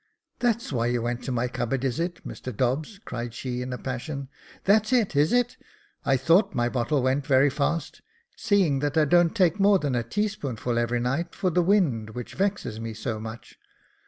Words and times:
"That's 0.39 0.73
why 0.73 0.87
you 0.87 1.03
went 1.03 1.23
to 1.25 1.31
my 1.31 1.47
cupboard, 1.47 1.83
is 1.83 1.99
it, 1.99 2.27
Mr 2.27 2.51
Dobbs?" 2.57 2.99
cried 3.05 3.35
she, 3.35 3.61
in 3.61 3.71
a 3.71 3.77
passion." 3.77 4.29
That's 4.65 4.91
it, 4.91 5.15
is 5.15 5.31
it? 5.31 5.57
I 6.03 6.17
thought 6.17 6.55
my 6.55 6.69
bottle 6.69 7.03
went 7.03 7.27
very 7.27 7.51
fast; 7.51 8.01
seeing 8.35 8.79
that 8.79 8.97
I 8.97 9.05
don't 9.05 9.35
take 9.35 9.59
more 9.59 9.77
than 9.77 9.93
a 9.93 10.01
teaspoonful 10.01 10.79
every 10.79 10.99
night, 10.99 11.35
for 11.35 11.51
the 11.51 11.61
wind 11.61 12.15
which 12.15 12.33
vexes 12.33 12.79
me 12.79 12.95
so 12.95 13.19
much. 13.19 13.59